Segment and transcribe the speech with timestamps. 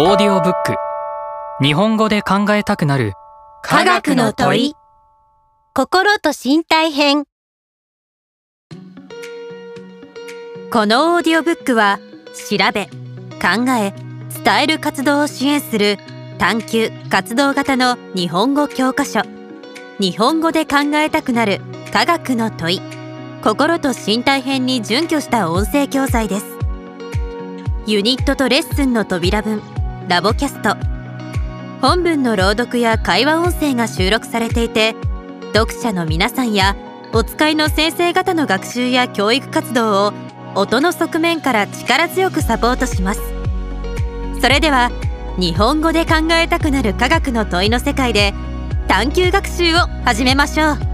[0.00, 0.76] オーディオブック。
[1.60, 3.14] 日本語で考えたくなる。
[3.64, 4.74] 科学の問い。
[5.74, 7.24] 心と身体編。
[10.70, 11.98] このオーディオブックは
[12.48, 12.86] 調べ
[13.42, 13.92] 考え
[14.44, 15.98] 伝える活動を支援する
[16.38, 19.22] 探究活動型の日本語教科書。
[19.98, 21.60] 日本語で考えたくなる。
[21.92, 22.80] 科学の問い。
[23.42, 26.46] 心と身体編に準拠した音声教材です。
[27.88, 29.60] ユニットとレッスンの扉文。
[30.08, 30.74] ラボキャスト。
[31.82, 34.96] 本文の朗読や会話音声が収録されていて
[35.52, 36.76] 読者の皆さんや
[37.12, 40.12] お使いの先生方の学習や教育活動を
[40.54, 43.20] 音の側面から力強くサポートします。
[44.40, 44.90] それでは
[45.38, 48.32] 日本語で考えたくなる科学の問いの世界で
[48.88, 50.87] 探究学習を始めましょう。